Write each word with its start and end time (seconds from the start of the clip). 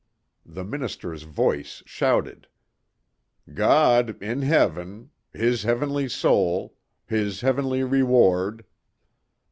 The 0.47 0.63
minister's 0.63 1.21
voice 1.21 1.83
shouted. 1.85 2.47
"God, 3.53 4.19
in 4.19 4.41
Heaven... 4.41 5.11
his 5.31 5.61
heavenly 5.61 6.09
soul... 6.09 6.75
his 7.05 7.41
heavenly 7.41 7.83
reward...." 7.83 8.65